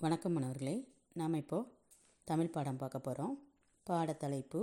வணக்கம் 0.00 0.32
மாணவர்களே 0.32 0.72
நாம் 1.18 1.34
இப்போது 1.34 1.68
தமிழ் 2.24 2.50
பாடம் 2.54 2.76
பார்க்க 2.80 2.98
போகிறோம் 3.00 3.36
பாடத்தலைப்பு 3.90 4.60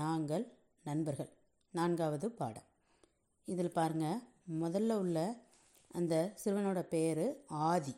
நாங்கள் 0.00 0.44
நண்பர்கள். 0.84 1.30
நான்காவது 1.70 2.30
பாடம். 2.40 2.66
இதில் 3.44 3.70
பாருங்கள் 3.76 4.18
முதல்ல 4.62 4.96
உள்ள 5.02 5.18
அந்த 5.98 6.14
சிறுவனோட 6.42 6.80
பேர் 6.94 7.22
ஆதி. 7.68 7.94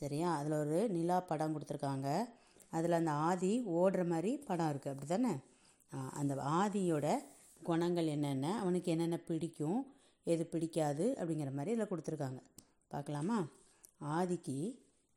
சரியா? 0.00 0.36
அதில் 0.40 0.52
ஒரு 0.52 0.80
நிலா 0.96 1.20
படம் 1.20 1.54
கொடுத்துருக்காங்க. 1.54 2.08
அதில் 2.70 2.96
அந்த 3.00 3.10
ஆதி 3.28 3.52
ஓடுற 3.78 4.06
மாதிரி 4.12 4.32
படம் 4.50 4.70
இருக்குது 4.72 4.92
அப்படி 4.94 5.06
தானே 5.06 5.32
அந்த 6.20 6.34
ஆதியோட 6.60 7.16
குணங்கள் 7.62 8.10
என்னென்ன? 8.16 8.58
அவனுக்கு 8.60 8.90
என்னென்ன 8.90 9.18
பிடிக்கும்? 9.30 9.80
எது 10.24 10.46
பிடிக்காது? 10.46 11.06
அப்படிங்கிற 11.20 11.52
மாதிரி 11.60 11.76
இதில் 11.76 11.90
கொடுத்துருக்காங்க. 11.92 12.42
பார்க்கலாமா? 12.88 13.38
ஆதிக்கு 14.18 14.58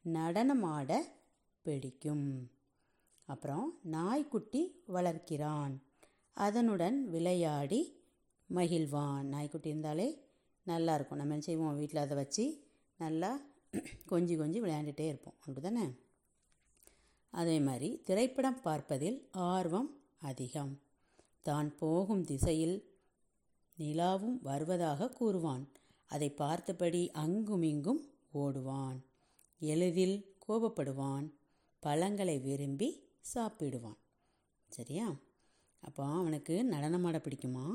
நடனமாட 0.05 0.97
பிடிக்கும். 1.61 2.51
அப்புறம் 3.25 3.79
நாய்க்குட்டி 3.83 4.83
வளர்க்கிறான். 4.87 5.77
அதனுடன் 6.33 7.09
விளையாடி 7.09 8.03
மகிழ்வான். 8.53 9.21
நாய்க்குட்டி 9.21 9.69
இருந்தாலே 9.69 10.23
நல்லா 10.63 10.95
இருக்கும். 10.95 11.17
நம்ம 11.17 11.33
என்ன 11.33 11.45
செய்வோம்? 11.45 11.75
வீட்டில் 11.75 12.01
அதை 12.01 12.17
வச்சு 12.17 12.63
நல்லா 12.97 13.41
கொஞ்சி 14.09 14.33
கொஞ்சி 14.41 14.59
விளையாண்டுட்டே 14.63 15.07
இருப்போம். 15.07 15.33
அப்படி 15.39 15.61
தானே 15.61 15.85
அதே 17.29 17.59
மாதிரி 17.59 18.01
திரைப்படம் 18.03 18.61
பார்ப்பதில் 18.61 19.27
ஆர்வம் 19.31 20.01
அதிகம். 20.19 20.81
தான் 21.41 21.75
போகும் 21.75 22.23
திசையில் 22.23 22.99
நிலாவும் 23.79 24.39
வருவதாக 24.41 25.09
கூறுவான். 25.09 25.67
அதை 26.05 26.29
பார்த்தபடி 26.29 27.11
அங்குமிங்கும் 27.11 28.07
ஓடுவான். 28.33 28.99
எளிதில் 29.61 30.35
கோபப்படுவான் 30.47 31.27
பழங்களை 31.79 32.39
விரும்பி 32.39 33.03
சாப்பிடுவான். 33.33 33.99
சரியா? 34.71 35.15
அப்போ 35.79 36.03
அவனுக்கு 36.03 36.63
நடனமாட 36.71 37.17
பிடிக்குமா? 37.17 37.65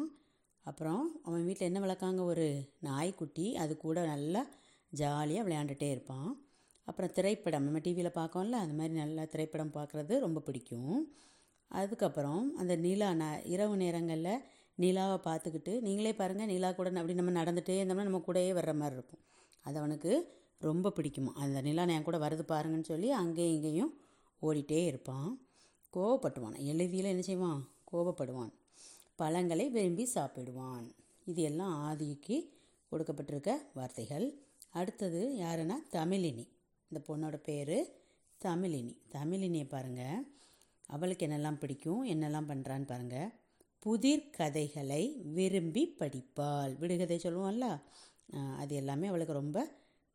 அப்புறம் 0.67 1.21
அவன் 1.23 1.45
வீட்டில் 1.45 1.69
என்ன 1.69 1.81
வளர்க்காங்க? 1.81 2.23
ஒரு 2.25 2.47
நாய்க்குட்டி 2.81 3.57
அது 3.57 3.77
கூட 3.77 4.07
நல்லா 4.07 4.47
ஜாலியாக 4.93 5.49
விளையாண்டுட்டே 5.49 5.91
இருப்பான். 5.91 6.45
அப்புறம் 6.85 7.13
திரைப்படம் 7.13 7.65
நம்ம 7.65 7.79
டிவியில் 7.79 8.11
பார்க்கோம்ல 8.11 8.59
அந்த 8.65 8.75
மாதிரி 8.75 8.95
நல்லா 8.95 9.25
திரைப்படம் 9.25 9.73
பார்க்குறது 9.73 10.19
ரொம்ப 10.19 10.41
பிடிக்கும். 10.41 11.15
அதுக்கப்புறம் 11.69 12.57
அந்த 12.57 12.77
நிலா 12.77 13.13
ந 13.13 13.45
இரவு 13.45 13.77
நேரங்களில் 13.77 14.43
நிலாவை 14.75 15.19
பார்த்துக்கிட்டு 15.25 15.81
நீங்களே 15.81 16.15
பாருங்கள் 16.15 16.47
நிலா 16.47 16.73
கூட 16.73 16.91
அப்படி 16.91 17.15
நம்ம 17.15 17.43
நடந்துகிட்டே 17.43 17.77
இருந்தோம்னா 17.81 18.09
நம்ம 18.11 18.23
கூடயே 18.27 18.53
வர்ற 18.59 18.75
மாதிரி 18.75 18.95
இருக்கும். 18.95 19.23
அது 19.61 19.79
அவனுக்கு 19.79 20.13
ரொம்ப 20.59 20.93
பிடிக்குமா? 20.97 21.33
அந்த 21.43 21.61
நிலா 21.61 21.85
என் 21.85 22.03
கூட 22.03 22.19
வருது 22.19 22.45
பாருங்கன்னு 22.49 22.83
சொல்லி 22.83 23.11
அங்கேயும் 23.11 23.55
இங்கேயும் 23.55 23.93
ஓடிட்டே 24.43 24.85
இருப்பான். 24.87 25.41
கோவப்பட்டுவான். 25.95 26.57
எழுதியில் 26.71 27.13
என்ன 27.13 27.23
செய்வான்? 27.23 27.69
கோபப்படுவான் 27.93 28.53
பழங்களை 29.17 29.69
விரும்பி 29.69 30.05
சாப்பிடுவான். 30.15 30.87
இது 31.25 31.43
எல்லாம் 31.43 31.75
ஆதிக்கு 31.89 32.37
கொடுக்கப்பட்டிருக்க 32.93 33.51
வார்த்தைகள். 33.75 34.27
அடுத்தது 34.71 35.21
யாருன்னா? 35.39 35.77
தமிழினி. 35.91 36.45
இந்த 36.91 36.99
பொண்ணோட 37.09 37.37
பேர் 37.37 37.77
தமிழினி. 38.41 38.95
தமிழினியை 39.13 39.69
பாருங்கள் 39.69 40.27
அவளுக்கு 40.87 41.27
என்னெல்லாம் 41.27 41.59
பிடிக்கும்? 41.59 42.03
என்னெல்லாம் 42.07 42.49
பண்ணுறான்னு 42.51 42.87
பாருங்கள் 42.87 43.31
புதிர் 43.79 44.31
கதைகளை 44.31 45.03
விரும்பி 45.37 45.95
படிப்பாள். 45.99 46.79
விடுகதை 46.79 47.21
சொல்லுவோம்ல? 47.23 47.67
அது 48.57 48.75
எல்லாமே 48.75 49.07
அவளுக்கு 49.07 49.33
ரொம்ப 49.33 49.59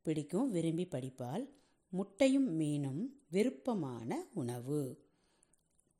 பிடிக்கும் 0.01 0.51
விரும்பி 0.51 0.85
படிப்பாள். 0.85 1.49
முட்டையும் 1.89 2.59
மீனும் 2.59 3.05
விருப்பமான 3.29 4.27
உணவு. 4.33 5.05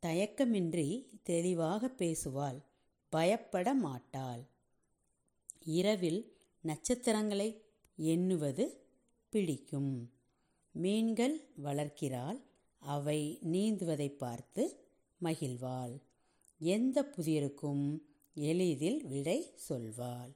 தயக்கமின்றி 0.02 1.06
தெளிவாக 1.22 1.86
பேசுவாள். 1.98 2.62
பயப்பட 3.08 3.74
மாட்டாள். 3.74 4.46
இரவில் 5.64 6.36
நட்சத்திரங்களை 6.60 7.62
எண்ணுவது 7.96 8.86
பிடிக்கும். 9.28 10.12
மீன்கள் 10.72 11.48
வளர்க்கிறாள். 11.64 12.42
அவை 12.78 13.38
நீந்துவதை 13.52 14.08
பார்த்து 14.08 14.84
மகிழ்வாள். 15.22 16.02
எந்த 16.58 17.02
புதிருக்கும் 17.02 17.98
எளிதில் 18.34 19.04
விடை 19.04 19.54
சொல்வாள். 19.68 20.34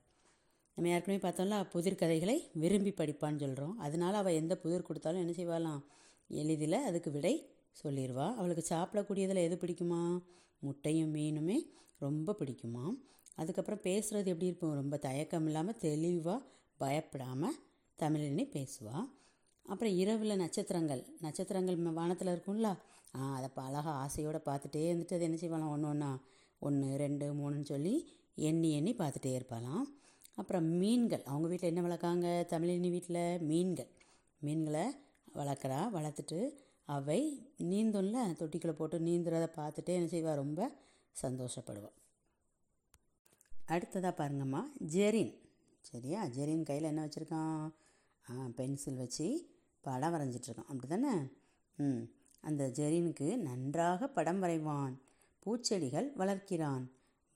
நம்ம 0.77 0.89
ஏற்கனவே 0.95 1.21
பார்த்தோம்ல 1.25 1.59
புதிர் 1.73 2.01
கதைகளை 2.01 2.35
விரும்பி 2.63 2.91
படிப்பான்னு 2.97 3.43
சொல்கிறோம் 3.43 3.77
அதனால் 3.85 4.19
அவள் 4.21 4.39
எந்த 4.41 4.55
புதிர் 4.63 4.89
கொடுத்தாலும் 4.89 5.23
என்ன 5.23 5.35
செய்வாளாம்? 5.39 5.81
எளிதில் 6.31 6.79
அதுக்கு 6.89 7.11
விடை 7.11 7.33
சொல்லிடுவா 7.83 8.27
அவளுக்கு 8.39 8.65
சாப்பிடக்கூடியதில் 8.75 9.41
எது 9.47 9.57
பிடிக்குமா? 9.63 10.01
முட்டையும் 10.63 11.15
மீனுமே 11.17 11.59
ரொம்ப 12.05 12.37
பிடிக்குமா? 12.41 12.85
அதுக்கப்புறம் 13.35 13.83
பேசுகிறது 13.89 14.31
எப்படி 14.33 14.51
இருக்கும்? 14.51 14.77
ரொம்ப 14.83 14.97
தயக்கம் 15.07 15.47
இல்லாமல் 15.47 15.81
தெளிவாக 15.87 16.39
பயப்படாமல் 16.83 17.59
தமிழினே 17.99 18.47
பேசுவாள் 18.57 19.09
அப்புறம் 19.67 19.95
இரவில் 20.03 20.41
நட்சத்திரங்கள். 20.45 21.03
நட்சத்திரங்கள் 21.25 21.79
வானத்தில் 22.01 22.35
இருக்கும்ல. 22.35 22.69
ஆ 23.17 23.33
அதை 23.37 23.49
அழகாக 23.67 23.99
ஆசையோடு 24.05 24.41
பார்த்துட்டே 24.49 24.83
இருந்துட்டு 24.89 25.17
அது 25.19 25.29
என்ன 25.29 25.39
செய்வாளாம்? 25.43 25.75
ஒன்று 25.75 25.89
ஒன்றா 25.89 26.11
ஒன்று 26.67 26.89
ரெண்டு 27.05 27.27
மூணுன்னு 27.39 27.69
சொல்லி 27.75 27.95
எண்ணி 28.49 28.71
எண்ணி 28.79 28.93
பார்த்துட்டே 28.99 29.33
இருப்பாளாம். 29.39 29.85
அப்புறம் 30.37 30.65
மீன்கள். 30.65 31.23
அவங்க 31.25 31.49
வீட்டில் 31.49 31.75
என்ன 31.75 31.83
வளர்க்காங்க? 31.89 32.27
தமிழினி 32.53 32.91
வீட்டில் 32.91 33.41
மீன்கள். 33.41 33.91
மீன்களை 34.41 34.87
வளர்க்குறா. 35.35 35.81
வளர்த்துட்டு 35.97 36.39
அவை 36.85 37.21
நீந்தும்ல 37.63 38.19
தொட்டிக்குள்ளே 38.41 38.73
போட்டு 38.73 38.99
நீந்துறதை 38.99 39.49
பார்த்துட்டே 39.57 39.95
என்ன 39.99 40.09
செய்வாள் 40.11 40.35
ரொம்ப 40.35 40.61
சந்தோஷப்படுவாள் 41.23 41.97
அடுத்ததாக 43.67 44.13
பாருங்கம்மா 44.19 44.63
ஜெரின். 44.93 45.35
சரியா? 45.81 46.25
ஜெரின் 46.25 46.63
கையில் 46.63 46.87
என்ன 46.87 47.01
வச்சுருக்கான்? 47.07 48.51
பென்சில் 48.51 48.97
வச்சு 48.97 49.27
படம் 49.81 50.15
வரைஞ்சிட்ருக்கான் 50.15 50.71
அப்படி 50.73 50.87
தானே 50.87 51.15
ம். 51.77 52.03
அந்த 52.41 52.65
ஜெரினுக்கு 52.69 53.37
நன்றாக 53.37 54.09
படம் 54.09 54.43
வரைவான். 54.43 54.95
பூச்செடிகள் 55.45 56.09
வளர்க்கிறான். 56.17 56.85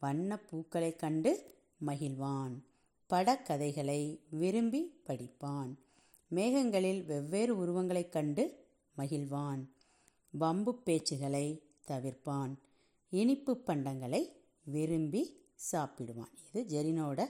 வண்ண 0.00 0.38
பூக்களை 0.38 0.96
கண்டு 0.96 1.32
மகிழ்வான். 1.86 2.54
படக்கதைகளை 3.10 4.18
விரும்பி 4.30 5.02
படிப்பான். 5.06 5.74
மேகங்களில் 6.34 7.04
வெவ்வேறு 7.04 7.56
உருவங்களைக் 7.56 8.12
கண்டு 8.12 8.66
மகிழ்வான். 8.96 9.62
வம்பு 10.30 10.82
பேச்சுகளை 10.86 11.60
தவிர்ப்பான். 11.90 12.54
இனிப்பு 13.08 13.62
பண்டங்களை 13.66 14.28
விரும்பி 14.62 15.22
சாப்பிடுவான். 15.72 16.32
இது 16.52 16.60
ஜெரினோட 16.68 17.26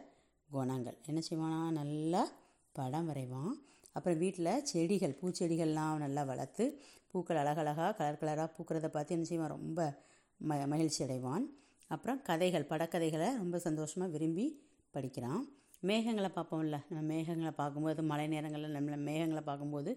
குணங்கள். 0.50 0.98
என்ன 1.06 1.20
செய்வானா? 1.30 1.70
நல்லா 1.70 2.30
படம் 2.72 3.08
வரைவான். 3.08 3.52
அப்புறம் 3.92 4.18
வீட்டில் 4.18 4.64
செடிகள் 4.64 5.18
பூச்செடிகள்லாம் 5.22 5.96
நல்லா 5.96 6.22
வளர்த்து 6.22 6.80
பூக்கள் 7.06 7.36
அழகழகாக 7.36 7.92
கலர் 7.92 8.20
கலராக 8.20 8.52
பூக்கிறத 8.52 8.88
பார்த்து 8.88 9.14
என்ன 9.14 9.26
செய்வான்? 9.26 9.48
ரொம்ப 9.48 10.02
ம 10.48 10.66
மகிழ்ச்சி 10.66 11.04
அடைவான் 11.04 11.44
அப்புறம் 11.88 12.22
கதைகள் 12.22 12.66
படக்கதைகளை 12.66 13.36
ரொம்ப 13.36 13.58
சந்தோஷமாக 13.58 14.12
விரும்பி 14.12 14.62
படிக்கிறான். 14.90 15.48
மேகங்களை 15.88 16.28
பார்ப்போம்ல. 16.36 16.78
நம்ம 16.88 17.02
மேகங்களை 17.12 17.52
பார்க்கும்போது 17.60 18.02
மழை 18.10 18.26
நேரங்களில் 18.32 18.76
நம்மளை 18.76 18.98
மேகங்களை 19.08 19.42
பார்க்கும்போது 19.50 19.90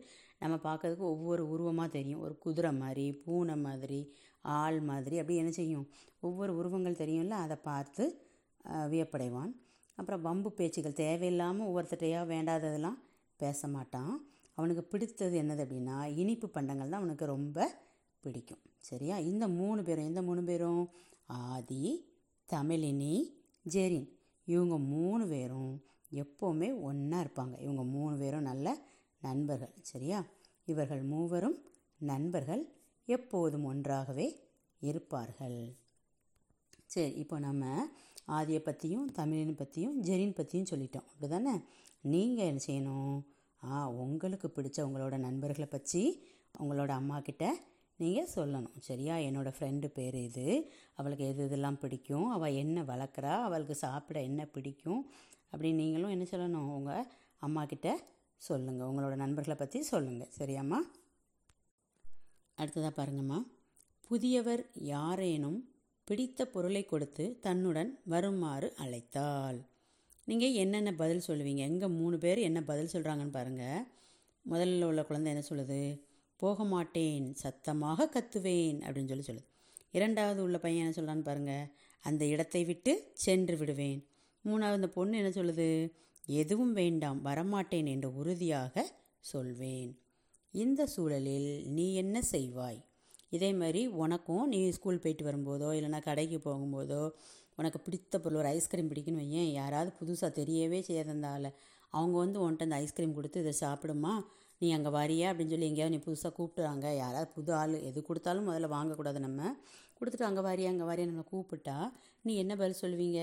நம்ம 0.44 0.56
பார்க்கறதுக்கு 0.68 1.06
ஒவ்வொரு 1.14 1.44
உருவமாக 1.54 1.90
தெரியும். 1.98 2.22
ஒரு 2.26 2.36
குதிரை 2.46 2.72
மாதிரி 2.84 3.06
பூனை 3.24 3.56
மாதிரி 3.66 4.00
ஆள் 4.60 4.80
மாதிரி 4.90 5.16
அப்படி 5.22 5.40
என்ன 5.42 5.52
செய்யும்? 5.60 5.86
ஒவ்வொரு 6.28 6.52
உருவங்கள் 6.60 7.02
தெரியும்ல 7.04 7.36
அதை 7.46 7.58
பார்த்து 7.70 8.06
வியப்படைவான். 8.94 9.52
அப்புறம் 9.98 10.24
வம்பு 10.28 10.50
பேச்சுகள் 10.60 11.00
தேவையில்லாமல் 11.04 11.68
ஒவ்வொருத்தட்டையாக 11.70 12.26
வேண்டாததெல்லாம் 12.34 13.00
பேச 13.44 13.68
மாட்டான். 13.76 14.14
அவனுக்கு 14.58 14.84
பிடித்தது 14.92 15.36
என்னது 15.44 15.62
அப்படின்னா 15.66 15.98
இனிப்பு 16.22 16.48
பண்டங்கள் 16.56 16.92
தான் 16.92 17.02
அவனுக்கு 17.02 17.26
ரொம்ப 17.36 17.68
பிடிக்கும். 18.24 18.64
சரியா? 18.90 19.16
இந்த 19.32 19.46
மூணு 19.60 19.82
பேரும் 19.88 20.10
எந்த 20.10 20.22
மூணு 20.28 20.42
பேரும்? 20.50 20.84
ஆதி 21.52 21.84
தமிழினி 22.50 23.16
ஜெரின். 23.74 24.10
இவங்க 24.46 24.78
மூணு 24.78 25.28
பேரும் 25.28 25.74
எப்போவுமே 26.12 26.82
ஒன்றா 26.82 27.20
இருப்பாங்க. 27.20 27.56
இவங்க 27.60 27.84
மூணு 27.84 28.18
பேரும் 28.18 28.42
நல்ல 28.42 28.78
நண்பர்கள் 29.22 29.74
சரியா? 29.82 30.26
இவர்கள் 30.66 31.04
மூவரும் 31.04 31.58
நண்பர்கள் 32.00 32.64
எப்போதும் 33.06 33.64
ஒன்றாகவே 33.64 34.28
இருப்பார்கள். 34.80 35.78
சரி 36.86 37.12
இப்போ 37.14 37.40
நம்ம 37.40 37.66
ஆதியை 38.28 38.60
பற்றியும் 38.60 39.12
தமிழின் 39.12 39.56
பற்றியும் 39.56 40.04
ஜெரின் 40.04 40.36
பற்றியும் 40.36 40.70
சொல்லிட்டோம். 40.72 41.08
அப்படி 41.12 41.28
தானே 41.28 41.54
நீங்கள் 42.02 42.46
என்ன 42.46 42.62
செய்யணும்? 42.68 43.22
ஆ 43.64 43.90
உங்களுக்கு 43.90 44.48
பிடிச்ச 44.56 44.78
உங்களோட 44.88 45.18
நண்பர்களை 45.18 45.66
பற்றி 45.66 46.24
உங்களோட 46.60 46.88
அம்மா 46.88 47.20
கிட்ட 47.20 47.44
நீங்கள் 47.98 48.30
சொல்லணும். 48.36 48.80
சரியா? 48.80 49.16
என்னோடய 49.16 49.54
ஃப்ரெண்டு 49.60 49.88
பேர் 49.88 50.16
இது. 50.16 50.72
அவளுக்கு 50.94 51.28
எது 51.28 51.46
இதெல்லாம் 51.46 51.80
பிடிக்கும்? 51.80 52.30
அவள் 52.30 52.54
என்ன 52.54 52.82
வளர்க்குறா? 52.82 53.42
அவளுக்கு 53.42 53.76
சாப்பிட 53.76 54.22
என்ன 54.22 54.46
பிடிக்கும்? 54.46 55.12
அப்படின்னு 55.52 55.74
நீங்களும் 55.74 56.10
என்ன 56.10 56.26
சொல்லணும்? 56.32 56.70
உங்கள் 56.78 57.06
அம்மாக்கிட்ட 57.42 57.90
சொல்லுங்கள் 58.36 58.88
உங்களோட 58.88 59.16
நண்பர்களை 59.16 59.58
பற்றி 59.60 59.82
சொல்லுங்கள் 59.82 60.32
சரியாம்மா? 60.38 60.80
அடுத்ததாக 62.56 62.94
பாருங்கம்மா. 62.98 63.40
புதியவர் 64.08 64.66
யாரேனும் 64.74 65.70
பிடித்த 66.04 66.46
பொருளை 66.46 66.86
கொடுத்து 66.86 67.40
தன்னுடன் 67.42 68.00
வருமாறு 68.06 68.74
அழைத்தாள் 68.78 69.60
நீங்கள் 70.26 70.52
என்னென்ன 70.52 70.94
பதில் 70.94 71.26
சொல்லுவீங்க? 71.28 71.56
எங்கே 71.56 71.88
மூணு 71.88 72.18
பேர் 72.18 72.38
என்ன 72.38 72.64
பதில் 72.64 72.92
சொல்கிறாங்கன்னு 72.94 73.32
பாருங்கள் 73.32 73.86
முதல்ல 74.50 74.84
உள்ள 74.84 75.06
குழந்தை 75.06 75.32
என்ன 75.34 75.46
சொல்லுது? 75.50 76.02
போக 76.44 76.64
மாட்டேன் 76.74 77.26
சத்தமாக 77.44 78.10
கத்துவேன் 78.16 78.80
அப்படின்னு 78.86 79.12
சொல்லி 79.12 79.28
சொல்லுது. 79.30 79.48
இரண்டாவது 79.98 80.40
உள்ள 80.46 80.58
பையன் 80.64 80.84
என்ன 80.84 80.96
சொல்கிறான்னு 80.98 81.28
பாருங்கள் 81.28 81.68
அந்த 82.04 82.24
இடத்தை 82.34 82.62
விட்டு 82.70 82.94
சென்று 83.26 83.56
விடுவேன். 83.58 84.00
மூணாவது 84.46 84.80
அந்த 84.80 84.90
பொண்ணு 84.96 85.20
என்ன 85.22 85.32
சொல்லுது 85.38 85.68
எதுவும் 86.40 86.74
வேண்டாம் 86.80 87.20
வரமாட்டேன் 87.28 87.88
என்று 87.94 88.10
உறுதியாக 88.22 88.86
சொல்வேன். 89.32 89.92
இந்த 90.54 90.82
சூழலில் 90.96 91.52
நீ 91.76 91.86
என்ன 92.02 92.18
செய்வாய்? 92.34 92.80
இதே 93.36 93.50
மாதிரி 93.62 93.82
உனக்கும் 94.04 94.44
நீ 94.54 94.60
ஸ்கூல் 94.78 95.02
போயிட்டு 95.04 95.24
வரும்போதோ 95.30 95.70
இல்லைனா 95.78 96.00
கடைக்கு 96.08 96.38
போகும்போதோ 96.48 97.04
உனக்கு 97.60 97.80
பிடித்த 97.86 98.20
பொருள் 98.20 98.40
ஒரு 98.42 98.50
ஐஸ்கிரீம் 98.58 98.90
பிடிக்குன்னு 98.92 99.22
வையேன் 99.24 99.50
யாராவது 99.60 99.90
புதுசாக 100.00 100.32
தெரியவே 100.40 100.80
செய்யாதந்தால 100.88 101.52
அவங்க 101.94 102.16
வந்து 102.24 102.40
உன்ட்ட 102.46 102.68
அந்த 102.68 102.78
ஐஸ்கிரீம் 102.84 103.18
கொடுத்து 103.18 103.42
இதை 103.44 103.54
சாப்பிடுமா? 103.62 104.14
நீ 104.64 104.70
அங்கே 104.78 104.92
வரியா? 104.98 105.28
அப்படின்னு 105.32 105.54
சொல்லி 105.54 105.70
எங்கேயாவது 105.70 105.94
நீ 105.96 106.00
புதுசாக 106.06 106.32
கூப்பிட்டுறாங்க 106.38 106.88
யாராவது 107.04 107.30
புது 107.38 107.52
ஆள் 107.60 107.74
எது 107.90 108.00
கொடுத்தாலும் 108.10 108.48
முதல்ல 108.50 108.68
வாங்கக்கூடாது 108.76 109.20
நம்ம. 109.26 109.42
கொடுத்துட்டு 109.98 110.28
அங்கே 110.28 110.44
வாரியா 110.48 110.70
அங்கே 110.74 110.86
வாரியா? 110.90 111.08
நம்ம 111.12 111.24
கூப்பிட்டா 111.32 111.76
நீ 112.26 112.34
என்ன 112.44 112.54
பதில் 112.62 112.82
சொல்லுவீங்க? 112.84 113.22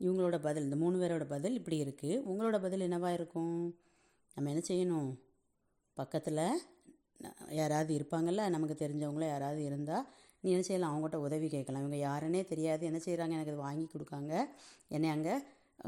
இவங்களோட 0.00 0.36
பதில் 0.46 0.66
இந்த 0.68 0.76
மூணு 0.82 0.96
பேரோட 1.02 1.24
பதில் 1.34 1.56
இப்படி 1.60 1.76
இருக்குது 1.84 2.20
உங்களோட 2.30 2.56
பதில் 2.64 2.84
என்னவா 2.88 3.10
இருக்கும்? 3.18 3.56
நம்ம 4.36 4.50
என்ன 4.52 4.62
செய்யணும்? 4.70 5.10
பக்கத்தில் 5.96 6.42
யாராவது 7.60 7.90
இருப்பாங்கள்ல 7.98 8.44
நமக்கு 8.54 8.76
தெரிஞ்சவங்கள 8.84 9.26
யாராவது 9.28 9.60
இருந்தால் 9.64 10.06
நீ 10.42 10.50
என்ன 10.50 10.64
செய்யலாம்? 10.68 10.92
அவங்ககிட்ட 10.92 11.18
உதவி 11.26 11.48
கேட்கலாம். 11.48 11.82
இவங்க 11.84 11.98
யாருன்னே 12.08 12.42
தெரியாது. 12.52 12.82
என்ன 12.90 12.98
செய்கிறாங்க 13.06 13.36
எனக்கு 13.38 13.52
இது 13.52 13.66
வாங்கி 13.66 13.86
கொடுக்காங்க. 13.92 14.32
என்னை 14.88 15.10
அங்கே 15.16 15.34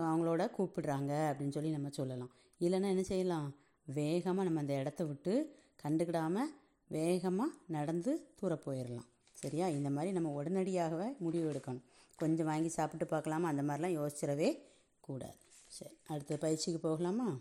அவங்களோட 0.09 0.45
கூப்பிடுறாங்க 0.57 1.13
அப்படின்னு 1.31 1.57
சொல்லி 1.59 1.71
நம்ம 1.71 1.91
சொல்லலாம். 2.01 2.33
இல்லைன்னா 2.61 2.91
என்ன 2.95 3.03
செய்யலாம்? 3.13 3.49
வேகமாக 3.87 4.43
நம்ம 4.43 4.61
அந்த 4.61 4.79
இடத்த 4.79 5.05
விட்டு 5.05 5.57
கண்டுக்கிடாமல் 5.83 6.53
வேகமாக 6.89 7.53
நடந்து 7.67 8.33
தூர 8.37 8.55
போயிடலாம் 8.55 9.07
சரியா? 9.33 9.69
இந்த 9.69 9.91
மாதிரி 9.91 10.13
நம்ம 10.13 10.43
உடனடியாகவே 10.43 11.19
முடிவு 11.19 11.53
எடுக்கணும். 11.53 11.83
கொஞ்சம் 12.17 12.47
வாங்கி 12.47 12.69
சாப்பிட்டு 12.69 13.07
பார்க்கலாமா? 13.07 13.49
அந்த 13.49 13.63
மாதிரிலாம் 13.63 14.01
யோசிச்சிடவே 14.01 14.59
கூடாது. 15.01 15.37
சரி 15.67 15.95
அடுத்த 16.07 16.37
பயிற்சிக்கு 16.37 16.81
போகலாமா? 16.81 17.39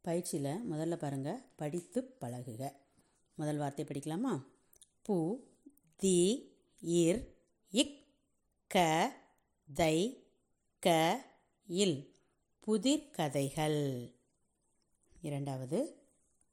பயிற்சியில் 0.00 0.70
முதல்ல 0.70 0.96
பாருங்கள் 0.96 1.42
படித்து 1.56 2.16
பழகுக. 2.20 2.72
முதல் 3.34 3.56
வார்த்தை 3.56 3.84
படிக்கலாமா? 3.84 4.44
பு 5.08 5.36
தி 5.96 6.52
இர் 6.86 7.26
இக் 7.70 8.06
க 8.66 9.12
தை 9.74 10.26
க 10.78 11.24
இல். 11.66 12.11
புதிர் 12.66 13.10
கதைகள் 13.10 13.80
இரண்டாவது 15.20 15.78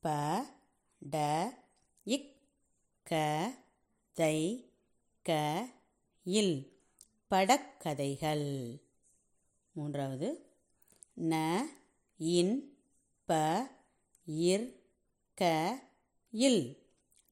ப 0.04 0.14
ட 1.12 1.18
இக் 2.04 2.32
க 3.04 3.14
தை 4.14 4.38
க 5.26 5.32
இல் 6.26 6.56
படக்கதைகள். 7.32 8.80
மூன்றாவது 9.72 10.30
ந 11.22 11.34
இன் 12.18 12.56
ப 13.26 13.34
இர் 14.26 14.68
க 15.34 15.44
இல் 16.32 16.64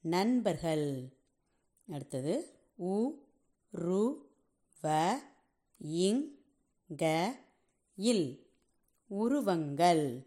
நண்பர்கள். 0.04 0.88
அடுத்தது 1.88 2.36
உ 2.76 2.96
ரு 3.74 4.06
வ 4.84 4.88
இங் 6.06 6.24
க 6.90 7.06
இல் 7.98 8.47
உருவங்கள். 9.12 10.26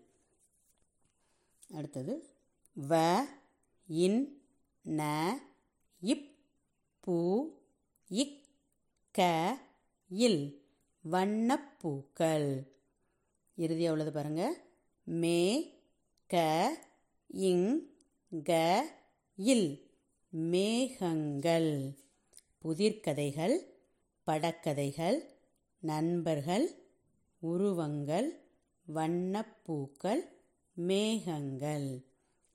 அடுத்தது 1.69 2.35
வ 2.89 3.21
இன் 3.89 4.43
ந 4.85 5.01
இப் 6.01 6.29
பூ 7.01 7.17
இக் 8.11 8.41
க 9.15 9.21
இல் 10.09 10.69
வண்ணப்பூக்கள் 11.05 12.67
இறுதியாக 13.57 13.93
உள்ளது 13.93 14.13
பாருங்கள் 14.13 14.57
மே 15.07 15.41
க 16.31 16.37
இங் 17.29 17.69
க 18.33 18.53
இல் 19.37 19.89
மேகங்கள். 20.33 21.73
புதிர்கதைகள் 22.65 23.57
படக்கதைகள் 24.27 25.19
நண்பர்கள் 25.83 26.67
உருவங்கள் 27.43 28.40
வண்ணப்பூக்கள் 28.95 30.21
மேகங்கள். 30.73 32.05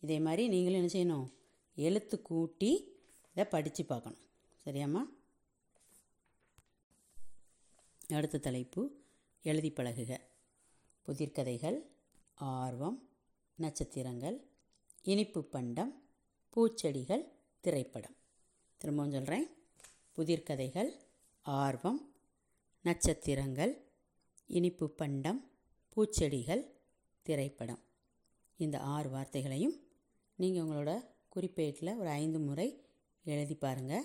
இதே 0.02 0.20
மாதிரி 0.20 0.48
நீங்களும் 0.48 0.88
என்ன 0.88 1.16
செய்யணும்? 1.16 1.32
எழுத்து 1.76 2.22
கூட்டி 2.22 3.00
இதை 3.32 3.46
படித்து 3.46 3.86
பார்க்கணும். 3.86 4.20
சரியாம்மா? 4.66 5.02
அடுத்த 8.14 8.38
தலைப்பு 8.38 8.92
எழுதி 9.44 9.72
பழகுக. 9.72 10.20
புதிர்கதைகள் 11.08 11.82
ஆர்வம் 12.36 13.10
நட்சத்திரங்கள் 13.56 14.48
இனிப்பு 15.04 15.44
பண்டம் 15.44 16.04
பூச்செடிகள் 16.56 17.26
திரைப்படம். 17.60 18.16
திரும்பவும் 18.78 19.12
சொல்கிறேன் 19.12 19.48
புதிர்கதைகள் 20.18 20.92
ஆர்வம் 21.42 22.14
நட்சத்திரங்கள் 22.82 23.74
இனிப்பு 24.48 24.90
பண்டம் 24.90 25.52
பூச்செடிகள் 25.96 26.72
திரைப்படம். 27.22 27.84
இந்த 28.58 28.80
ஆறு 28.80 29.10
வார்த்தைகளையும் 29.10 29.76
நீங்கள் 30.36 30.64
உங்களோட 30.64 31.06
குறிப்பேட்டில் 31.36 31.98
ஒரு 31.98 32.08
ஐந்து 32.08 32.40
முறை 32.40 32.86
எழுதி 33.24 33.56
பாருங்கள் 33.56 34.04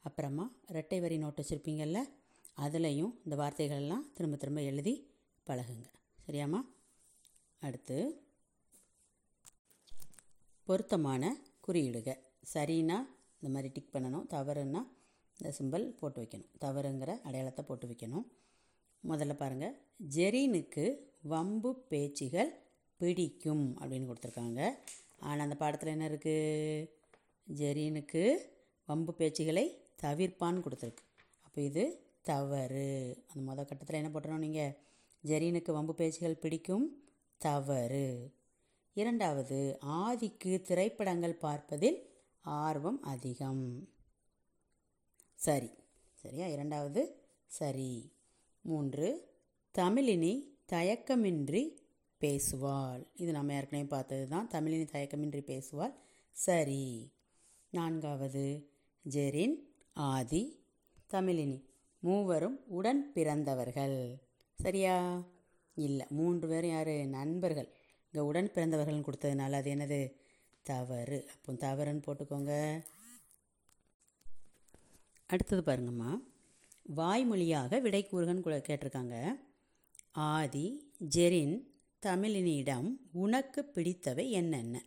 அப்புறமா 0.00 0.52
ரெட்டை 0.68 1.00
வரி 1.00 1.18
நோட் 1.18 1.40
வச்சுருப்பீங்கள்ல 1.42 2.00
அதுலேயும் 2.56 3.12
இந்த 3.24 3.36
வார்த்தைகள்லாம் 3.36 4.12
திரும்ப 4.14 4.36
திரும்ப 4.36 4.62
எழுதி 4.62 5.10
பழகுங்க. 5.46 5.86
சரியாம்மா? 6.26 6.60
அடுத்து 7.58 8.26
பொருத்தமான 10.64 11.36
குறியீடுக. 11.68 12.16
சரின்னா 12.54 12.96
இந்த 13.40 13.48
மாதிரி 13.48 13.68
டிக் 13.68 13.94
பண்ணணும் 13.94 14.26
தவறுன்னா 14.28 14.82
இந்த 15.38 15.54
சிம்பல் 15.58 15.86
போட்டு 15.88 16.22
வைக்கணும். 16.22 16.50
தவறுங்கிற 16.60 17.20
அடையாளத்தை 17.20 17.64
போட்டு 17.64 17.86
வைக்கணும். 17.86 18.26
முதல்ல 19.08 19.34
பாருங்கள் 19.34 19.80
ஜெரீனுக்கு 20.14 21.07
வம்பு 21.22 21.74
பேச்சுகள் 21.88 22.60
பிடிக்கும் 22.96 23.76
அப்படின்னு 23.80 24.08
கொடுத்துருக்காங்க. 24.08 24.60
ஆனால் 25.18 25.40
அந்த 25.40 25.56
பாடத்தில் 25.56 25.92
என்ன 25.92 26.08
இருக்குது 26.08 26.88
ஜெரீனுக்கு 27.56 28.36
வம்பு 28.84 29.14
பேச்சுகளை 29.18 29.76
தவிர்ப்பான்னு 30.02 30.64
கொடுத்துருக்கு. 30.64 31.04
அப்போ 31.40 31.60
இது 31.60 32.00
தவறு. 32.22 33.24
அந்த 33.34 33.52
மொதல் 33.52 33.66
கட்டத்தில் 33.66 34.00
என்ன 34.04 34.10
போட்டுறோம் 34.10 34.38
நீங்கள் 34.38 34.76
ஜெரீனுக்கு 35.24 35.72
வம்பு 35.72 35.94
பேச்சுகள் 35.94 36.38
பிடிக்கும் 36.38 37.02
தவறு. 37.38 38.34
இரண்டாவது 38.94 39.78
ஆதிக்கு 39.80 40.62
திரைப்படங்கள் 40.62 41.34
பார்ப்பதில் 41.34 41.98
ஆர்வம் 42.40 43.02
அதிகம். 43.02 43.88
சரி. 45.34 45.70
சரியா? 46.14 46.46
இரண்டாவது 46.46 47.26
சரி. 47.46 48.12
மூன்று 48.62 49.36
தமிழினி 49.74 50.57
தயக்கமின்றி 50.72 51.76
பேசுவாள். 52.20 53.06
இது 53.16 53.32
நம்ம 53.32 53.52
ஏற்கனவே 53.52 53.88
பார்த்தது 53.88 54.28
தான் 54.28 54.48
தமிழினி 54.52 54.86
தயக்கமின்றி 54.92 55.40
பேசுவாள். 55.40 55.94
சரி. 56.30 57.12
நான்காவது. 57.70 58.70
ஜெரின் 59.10 59.54
ஆதி 59.92 60.64
தமிழினி 61.12 61.64
மூவரும் 62.00 62.64
உடன் 62.66 63.12
பிறந்தவர்கள். 63.12 64.18
சரியா? 64.54 65.22
இல்லை 65.74 66.06
மூன்று 66.10 66.48
பேரும் 66.48 66.70
யார்? 66.70 66.88
நண்பர்கள். 66.88 67.68
இங்கே 68.04 68.26
உடன் 68.26 68.50
பிறந்தவர்கள்னு 68.54 69.08
கொடுத்ததுனால 69.08 69.52
அது 69.52 69.74
என்னது? 69.74 70.12
தவறு. 70.62 71.28
அப்போ 71.32 71.52
தவறுன்னு 71.52 72.02
போட்டுக்கோங்க. 72.06 72.84
அடுத்தது 75.26 75.72
பாருங்கம்மா. 75.72 76.22
வாய்மொழியாக 76.96 77.80
விடை 77.80 78.08
கூறுகன்னு 78.12 78.40
கூட 78.40 78.58
கேட்டிருக்காங்க. 78.58 79.46
ஆதி 80.18 80.92
ஜெரின் 81.14 81.60
தமிழினிடம் 82.06 82.96
உனக்கு 83.12 83.70
பிடித்தவை 83.74 84.30
என்னென்ன? 84.30 84.84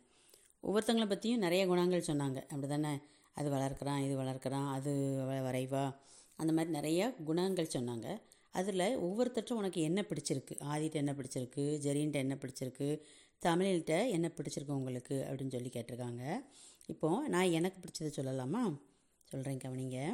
ஒவ்வொருத்தங்களை 0.62 1.08
பற்றியும் 1.08 1.38
நிறைய 1.38 1.66
குணங்கள் 1.66 2.04
சொன்னாங்க. 2.06 2.36
அப்படி 2.36 2.66
தானே 2.66 2.98
அது 3.34 3.50
வளர்க்குறான் 3.50 4.04
இது 4.04 4.18
வளர்க்குறான் 4.18 4.70
அது 4.70 4.92
வரைவா? 5.28 5.94
அந்த 6.36 6.52
மாதிரி 6.52 6.72
நிறைய 6.72 7.14
குணங்கள் 7.24 7.66
சொன்னாங்க. 7.66 8.20
அதில் 8.50 8.98
ஒவ்வொருத்தட்டும் 8.98 9.52
உனக்கு 9.52 9.80
என்ன 9.80 10.04
பிடிச்சிருக்கு? 10.08 10.60
ஆதிட்ட 10.60 10.92
என்ன 10.92 11.12
பிடிச்சிருக்கு? 11.12 11.80
ஜெரீன்ட்ட 11.84 12.12
என்ன 12.12 12.38
பிடிச்சிருக்கு? 12.40 13.00
தமிழ்கிட்ட 13.42 14.10
என்ன 14.10 14.30
பிடிச்சிருக்கு 14.36 14.70
உங்களுக்கு? 14.70 15.26
அப்படின்னு 15.30 15.50
சொல்லி 15.50 15.68
கேட்டிருக்காங்க. 15.68 16.44
இப்போது 16.86 17.28
நான் 17.28 17.50
எனக்கு 17.50 17.80
பிடிச்சதை 17.80 18.06
சொல்லலாமா? 18.06 18.80
சொல்கிறேன் 19.22 19.58
கவனிங்க. 19.58 20.10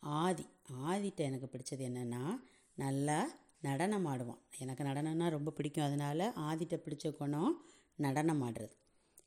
ஆதி 0.00 0.46
ஆதிட்ட 0.88 1.16
எனக்கு 1.16 1.58
பிடிச்சது 1.58 1.78
என்னென்னா 1.78 2.40
நல்லா 2.74 3.44
நடனம் 3.66 4.06
ஆடுவான் 4.06 4.42
எனக்கு 4.58 4.84
நடனம்னா 4.84 5.30
ரொம்ப 5.30 5.50
பிடிக்கும். 5.50 5.84
அதனால் 5.84 6.24
ஆதிட்ட 6.46 6.76
பிடிச்ச 6.76 7.12
குணம் 7.12 7.54
நடனம் 7.98 8.42
ஆடுறது 8.42 8.74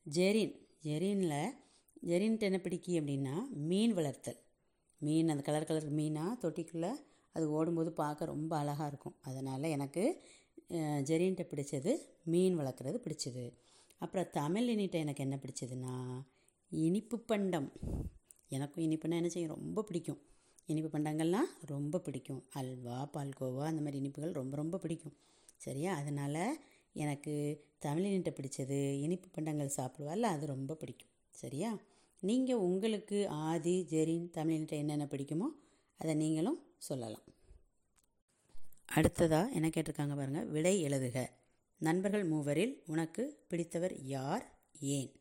ஜெரின். 0.05 0.53
ஜெரினில் 0.83 1.39
ஜெரின்ட்டு 2.03 2.41
என்ன 2.41 2.59
பிடிக்கும் 2.59 2.95
அப்படின்னா 2.95 3.35
மீன் 3.67 3.93
வளர்த்தல். 3.93 4.39
மீன் 5.01 5.29
அந்த 5.29 5.43
கலர் 5.43 5.65
கலர் 5.65 5.89
மீனாக 5.91 6.39
தொட்டிக்குள்ளே 6.41 6.91
அது 7.35 7.45
ஓடும்போது 7.51 7.91
பார்க்க 7.93 8.25
ரொம்ப 8.25 8.51
அழகாக 8.57 8.87
இருக்கும். 8.87 9.17
அதனால் 9.21 9.63
எனக்கு 9.69 10.03
அஹ், 10.69 11.01
ஜெரின்ட்ட 11.03 11.43
பிடிச்சது 11.51 11.91
மீன் 12.25 12.55
வளர்க்குறது 12.59 12.97
பிடிச்சது. 12.97 13.43
அப்புறம் 14.01 14.27
தமிழினிட்ட 14.33 14.97
எனக்கு 14.97 15.23
என்ன 15.23 15.35
பிடிச்சதுன்னா 15.35 15.93
இனிப்பு 16.71 17.17
பண்டம். 17.21 17.69
எனக்கும் 18.49 18.83
இனிப்புனா 18.85 19.15
என்ன 19.15 19.29
செய்யும்? 19.29 19.55
ரொம்ப 19.55 19.83
பிடிக்கும். 19.83 20.19
இனிப்பு 20.69 20.99
பண்டங்கள்லாம் 20.99 21.49
ரொம்ப 21.65 21.99
பிடிக்கும். 21.99 22.43
அல்வா 22.53 23.09
பால்கோவா 23.13 23.63
அந்த 23.71 23.81
மாதிரி 23.81 23.97
இனிப்புகள் 23.97 24.31
ரொம்ப 24.31 24.55
ரொம்ப 24.55 24.77
பிடிக்கும். 24.77 25.15
சரியா? 25.55 25.95
அதனால் 25.95 26.43
எனக்கு 26.93 27.33
தமிழினிட்ட 27.85 28.29
பிடிச்சது 28.29 28.77
இனிப்பு 29.01 29.27
பண்டங்கள் 29.31 29.75
சாப்பிடுவாள் 29.77 30.19
அது 30.19 30.45
ரொம்ப 30.45 30.75
பிடிக்கும். 30.75 31.09
சரியா? 31.29 31.77
நீங்கள் 32.19 32.55
உங்களுக்கு 32.55 33.27
ஆதி 33.27 33.85
ஜெரின் 33.89 34.29
தமிழினிட்ட 34.37 34.71
என்னென்ன 34.71 35.07
பிடிக்குமோ 35.09 35.47
அதை 35.97 36.15
நீங்களும் 36.15 36.59
சொல்லலாம். 36.77 37.25
அடுத்ததாக 38.85 39.49
என்ன 39.49 39.67
கேட்டிருக்காங்க 39.67 40.15
பாருங்கள் 40.15 40.47
விடை 40.47 40.83
எழுதுக. 40.85 41.27
நண்பர்கள் 41.77 42.25
மூவரில் 42.25 42.83
உனக்கு 42.85 43.23
பிடித்தவர் 43.47 43.95
யார் 44.03 44.45
ஏன்? 44.79 45.11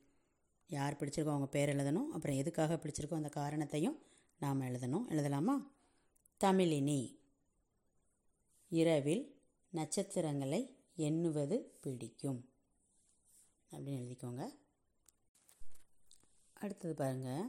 யார் 0.69 0.97
பிடிச்சிருக்கோ 1.01 1.33
அவங்க 1.35 1.47
பேர் 1.47 1.77
எழுதணும். 1.77 2.09
அப்புறம் 2.09 2.37
எதுக்காக 2.37 2.81
பிடிச்சிருக்கோ 2.83 3.15
அந்த 3.15 3.29
காரணத்தையும் 3.29 3.99
நாம் 4.39 4.61
எழுதணும். 4.61 5.05
எழுதலாமா? 5.09 5.55
தமிழினி. 6.45 7.19
இரவில் 8.69 9.41
நட்சத்திரங்களை 9.71 10.77
எண்ணுவது 10.97 11.79
பிடிக்கும். 11.81 12.49
அப்படின்னு 13.71 14.01
எழுதிக்கோங்க. 14.01 14.47
அடுத்தது 16.53 16.95
பாருங்கள் 16.95 17.49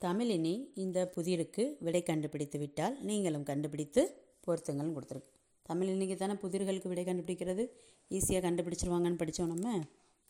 தமிழினி 0.00 0.70
இந்த 0.74 1.12
புதிருக்கு 1.16 1.76
விடை 1.80 2.02
கண்டுபிடித்து 2.02 2.58
விட்டால் 2.58 3.02
நீங்களும் 3.02 3.42
கண்டுபிடித்து 3.42 4.24
பொருத்தங்களும் 4.46 4.96
கொடுத்துருக்கு 4.96 5.28
தமிழினிக்கு 5.68 6.16
தானே 6.16 6.32
புதிர்களுக்கு 6.32 6.88
விடை 6.88 7.04
கண்டுபிடிக்கிறது? 7.04 7.68
ஈஸியாக 8.10 8.46
கண்டுபிடிச்சிருவாங்கன்னு 8.46 9.16
படித்தோம் 9.16 9.46
நம்ம. 9.46 9.80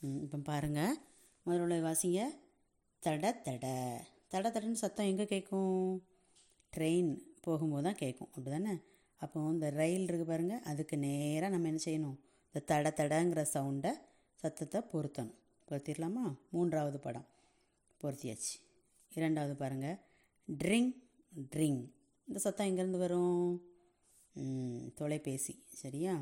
ம், 0.00 0.20
இப்போ 0.20 0.38
பாருங்கள் 0.38 0.96
முதல்ல 1.46 1.80
வாசிங்க. 1.88 2.24
தட 3.06 3.32
தட. 3.44 3.96
தட 4.32 4.46
தடன்னு 4.54 4.82
சத்தம் 4.84 5.06
எங்கே 5.06 5.24
கேட்கும் 5.24 6.02
ட்ரெயின் 6.72 7.10
போகும்போது 7.44 7.84
தான் 7.86 8.00
கேட்கும் 8.02 8.30
அப்படி 8.34 8.50
தானே 8.50 8.74
அப்போ 9.22 9.38
இந்த 9.52 9.70
ரயில் 9.70 10.04
இருக்குது 10.08 10.30
பாருங்கள் 10.30 10.62
அதுக்கு 10.70 10.96
நேராக 10.98 11.52
நம்ம 11.54 11.68
என்ன 11.70 11.80
செய்யணும்? 11.84 12.18
இந்த 12.46 12.60
தட 12.70 12.90
தடங்கிற 13.00 13.40
சவுண்டை 13.54 13.92
சத்தத்தை 14.42 14.80
பொருத்தணும். 14.92 15.38
பொருத்திடலாமா? 15.68 16.24
மூன்றாவது 16.50 16.98
படம். 17.00 17.26
பொருத்தியாச்சு. 18.00 18.54
இரண்டாவது 19.12 19.54
பாருங்கள் 19.56 19.96
ட்ரிங் 20.48 20.92
ட்ரிங். 21.54 21.82
இந்த 22.28 22.38
சத்தம் 22.38 22.68
எங்கேருந்து 22.70 23.02
வரும்? 23.04 23.50
தொலைபேசி. 25.00 25.54
சரியா? 25.82 26.14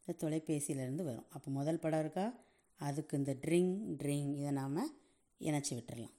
இந்த 0.00 0.14
தொலைபேசியிலேருந்து 0.22 1.04
வரும். 1.10 1.26
அப்போ 1.30 1.48
முதல் 1.50 1.82
படம் 1.84 2.02
இருக்கா? 2.04 2.26
அதுக்கு 2.80 3.16
இந்த 3.16 3.34
ட்ரிங் 3.44 3.72
ட்ரிங் 4.02 4.30
இதை 4.40 4.52
நாம் 4.60 4.80
இணைச்சி 5.40 5.72
விட்டுடலாம் 5.76 6.14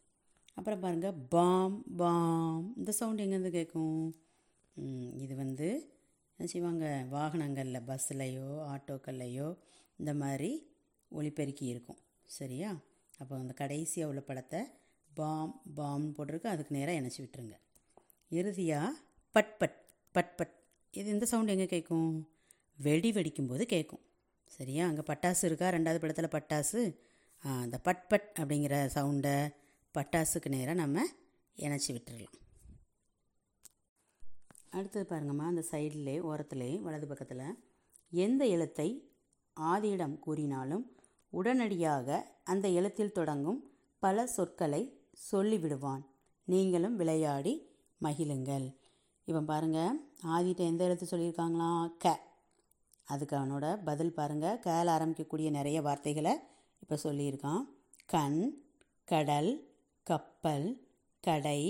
அப்புறம் 0.57 0.83
பாருங்கள் 0.83 1.17
பாம் 1.33 1.75
பாம். 2.01 2.63
இந்த 2.79 2.91
சவுண்ட் 2.99 3.23
எங்கேருந்து 3.23 3.51
கேட்கும் 3.57 3.99
இது 5.23 5.33
வந்து 5.43 5.67
என்ன 6.37 6.47
செய்வாங்க? 6.53 6.85
வாகனங்களில் 7.15 7.85
பஸ்ஸுலையோ 7.89 8.47
ஆட்டோக்கள்லையோ 8.73 9.47
இந்த 10.01 10.11
மாதிரி 10.21 10.51
ஒளிப்பெருக்கி 11.11 11.65
இருக்கும். 11.73 11.99
சரியா? 12.37 12.69
அப்போ 13.21 13.33
அந்த 13.41 13.53
கடைசியாக 13.61 14.11
உள்ள 14.11 14.21
படத்தை 14.29 14.61
பாம் 15.19 15.53
பாம்னு 15.77 16.13
போட்டிருக்கு. 16.17 16.53
அதுக்கு 16.53 16.75
நேராக 16.77 16.99
இணைச்சி 17.01 17.19
விட்டுருங்க. 17.23 17.57
இறுதியாக 18.31 18.89
பட் 19.35 19.53
பட் 19.61 19.77
பட் 20.15 20.33
பட். 20.39 20.55
இது 20.93 21.07
இந்த 21.15 21.25
சவுண்ட் 21.31 21.53
எங்கே 21.53 21.67
கேட்கும் 21.75 22.09
வெடி 22.87 23.09
வெடிக்கும்போது 23.17 23.63
கேட்கும் 23.75 24.03
சரியா? 24.57 24.83
அங்கே 24.89 25.03
பட்டாசு 25.11 25.43
இருக்கா? 25.49 25.67
ரெண்டாவது 25.75 26.01
படத்தில் 26.03 26.33
பட்டாசு. 26.35 26.81
அந்த 27.63 27.77
பட் 27.87 28.03
பட் 28.11 28.27
அப்படிங்கிற 28.41 28.75
சவுண்டை 28.97 29.37
பட்டாசுக்கு 29.95 30.47
நேராக 30.47 30.73
நம்ம 30.73 31.05
இணைச்சி 31.57 31.91
விட்டுடலாம் 31.91 32.35
அடுத்தது 34.69 35.15
பாருங்கம்மா 35.15 35.45
அந்த 35.45 35.63
சைட்லே 35.71 36.15
ஓரத்துலே 36.29 36.79
வலது 36.79 37.07
பக்கத்தில் 37.07 37.63
எந்த 38.09 38.45
எழுத்தை 38.45 39.13
ஆதியிடம் 39.57 40.19
கூறினாலும் 40.19 40.97
உடனடியாக 41.29 42.27
அந்த 42.43 42.69
எழுத்தில் 42.69 43.11
தொடங்கும் 43.11 43.71
பல 43.99 44.27
சொற்களை 44.27 44.81
சொல்லிவிடுவான். 45.31 46.03
நீங்களும் 46.45 46.95
விளையாடி 46.95 47.53
மகிழுங்கள். 48.01 48.75
இப்போ 49.25 49.41
பாருங்க 49.41 49.95
ஆதிட்ட 50.23 50.57
எந்த 50.57 50.83
எழுத்து 50.83 51.05
சொல்லியிருக்காங்களாம் 51.05 51.97
க. 51.97 52.19
அதுக்கு 53.03 53.35
அவனோட 53.37 53.83
பதில் 53.83 54.13
பாருங்கள் 54.13 54.59
கேல 54.59 54.87
ஆரம்பிக்கக்கூடிய 54.97 55.49
நிறைய 55.49 55.81
வார்த்தைகளை 55.81 56.33
இப்போ 56.79 56.95
சொல்லியிருக்கான். 57.03 57.63
கண் 58.05 58.63
கடல் 59.05 59.74
கப்பல் 60.05 60.87
கடை 61.19 61.61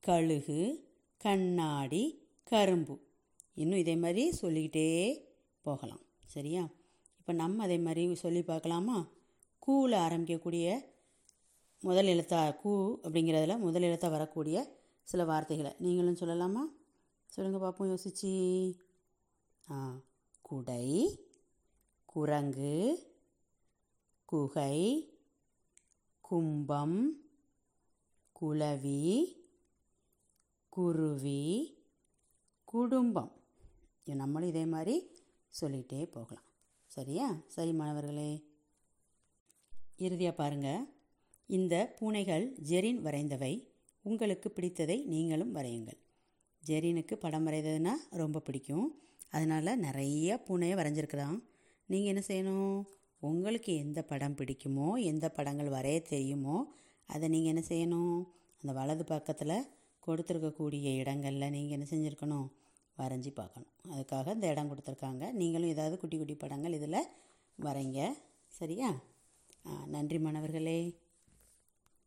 கழுகு 0.00 0.88
கண்ணாடி 1.18 2.28
கரும்பு. 2.44 3.00
இன்னும் 3.54 3.78
இதே 3.78 3.96
மாதிரி 3.96 4.32
சொல்லிக்கிட்டே 4.32 5.24
போகலாம். 5.62 6.00
சரியா? 6.26 6.68
இப்போ 7.18 7.32
நம்ம 7.32 7.62
அதே 7.62 7.78
மாதிரி 7.78 8.14
சொல்லி 8.14 8.42
பார்க்கலாமா? 8.42 9.08
கூல 9.66 9.94
ஆரம்பிக்கக்கூடிய 10.06 10.84
முதல் 11.80 12.06
எழுத்தா 12.06 12.56
கூ 12.56 12.98
அப்படிங்கிறதுல 13.02 13.58
முதல் 13.58 13.82
எழுத்தாக 13.82 14.16
வரக்கூடிய 14.16 14.78
சில 15.02 15.24
வார்த்தைகளை. 15.24 15.74
நீங்களும் 15.78 16.16
சொல்லலாமா? 16.16 16.72
சொல்லுங்கள் 17.26 17.62
பார்ப்போம் 17.62 17.96
யோசிச்சு. 17.96 18.72
ஆ 19.70 20.00
குடை 20.40 21.18
குரங்கு 22.04 23.06
குகை 24.24 25.08
கும்பம் 26.20 27.27
குளவி 28.40 29.02
குருவி 30.68 31.42
குடும்பம். 32.64 33.32
நம்மளும் 34.04 34.48
இதே 34.48 34.64
மாதிரி 34.64 34.94
சொல்லிகிட்டே 35.60 36.04
போகலாம். 36.04 36.44
சரியா? 36.86 37.36
சரி 37.46 37.72
மாணவர்களே. 37.72 38.44
இறுதியாக 39.96 40.36
பாருங்கள் 40.36 40.84
இந்த 41.46 41.94
பூனைகள் 41.98 42.44
ஜெரின் 42.70 43.00
வரைந்தவை. 43.06 43.52
உங்களுக்கு 44.02 44.52
பிடித்ததை 44.56 45.04
நீங்களும் 45.04 45.54
வரையுங்கள். 45.54 46.00
ஜெரினுக்கு 46.66 47.14
படம் 47.14 47.46
வரைந்ததுன்னா 47.46 47.94
ரொம்ப 48.10 48.40
பிடிக்கும். 48.40 49.00
அதனால் 49.28 49.78
நிறைய 49.78 50.44
பூனையை 50.48 50.76
வரைஞ்சிருக்கிறான் 50.80 51.38
நீங்கள் 51.86 52.12
என்ன 52.14 52.22
செய்யணும்? 52.26 52.82
உங்களுக்கு 53.20 53.76
எந்த 53.76 54.02
படம் 54.02 54.34
பிடிக்குமோ 54.34 55.02
எந்த 55.02 55.28
படங்கள் 55.28 55.68
வரைய 55.68 56.02
தெரியுமோ 56.02 56.58
அதை 57.12 57.26
நீங்கள் 57.34 57.52
என்ன 57.54 57.62
செய்யணும்? 57.72 58.18
அந்த 58.62 58.72
வலது 58.78 59.04
பக்கத்தில் 59.12 59.56
கொடுத்துருக்கக்கூடிய 60.06 60.86
இடங்களில் 61.02 61.52
நீங்கள் 61.56 61.76
என்ன 61.78 61.86
செஞ்சுருக்கணும்? 61.92 62.48
வரைஞ்சி 63.00 63.30
பார்க்கணும். 63.40 63.72
அதுக்காக 63.94 64.34
இந்த 64.36 64.46
இடம் 64.54 64.70
கொடுத்துருக்காங்க. 64.70 65.24
நீங்களும் 65.40 65.72
ஏதாவது 65.74 65.96
குட்டி 66.02 66.16
குட்டி 66.18 66.34
படங்கள் 66.42 66.76
இதில் 66.78 67.00
வரைங்க. 67.66 68.00
சரியா? 68.58 68.90
நன்றி 69.94 70.18
மாணவர்களே. 70.26 70.78